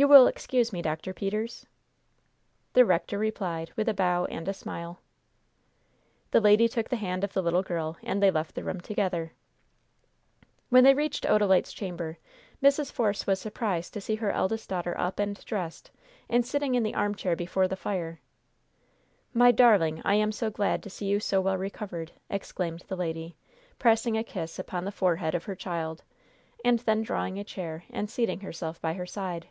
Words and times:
You 0.00 0.06
will 0.06 0.28
excuse 0.28 0.72
me, 0.72 0.80
Dr. 0.80 1.12
Peters?" 1.12 1.66
The 2.74 2.84
rector 2.84 3.18
replied 3.18 3.72
with 3.74 3.88
a 3.88 3.94
bow 3.94 4.26
and 4.26 4.46
a 4.46 4.54
smile. 4.54 5.00
The 6.30 6.40
lady 6.40 6.68
took 6.68 6.88
the 6.88 6.94
hand 6.94 7.24
of 7.24 7.32
the 7.32 7.42
little 7.42 7.64
girl, 7.64 7.96
and 8.04 8.22
they 8.22 8.30
left 8.30 8.54
the 8.54 8.62
room 8.62 8.80
together. 8.80 9.32
When 10.68 10.84
they 10.84 10.94
reached 10.94 11.24
Odalite's 11.26 11.72
chamber, 11.72 12.16
Mrs. 12.62 12.92
Force 12.92 13.26
was 13.26 13.40
surprised 13.40 13.92
to 13.92 14.00
see 14.00 14.14
her 14.14 14.30
eldest 14.30 14.68
daughter 14.68 14.96
up 14.96 15.18
and 15.18 15.44
dressed, 15.44 15.90
and 16.28 16.46
sitting 16.46 16.76
in 16.76 16.84
the 16.84 16.94
armchair 16.94 17.34
before 17.34 17.66
the 17.66 17.74
fire. 17.74 18.20
"My 19.34 19.50
darling, 19.50 20.00
I 20.04 20.14
am 20.14 20.30
so 20.30 20.48
glad 20.48 20.80
to 20.84 20.90
see 20.90 21.06
you 21.06 21.18
so 21.18 21.40
well 21.40 21.58
recovered!" 21.58 22.12
exclaimed 22.30 22.84
the 22.86 22.96
lady, 22.96 23.34
pressing 23.80 24.16
a 24.16 24.22
kiss 24.22 24.60
upon 24.60 24.84
the 24.84 24.92
forehead 24.92 25.34
of 25.34 25.46
her 25.46 25.56
child, 25.56 26.04
and 26.64 26.78
then 26.80 27.02
drawing 27.02 27.36
a 27.36 27.42
chair 27.42 27.82
and 27.90 28.08
seating 28.08 28.38
herself 28.38 28.80
by 28.80 28.92
her 28.94 29.06
side. 29.06 29.48